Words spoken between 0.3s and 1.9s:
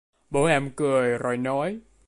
em cười rồi nói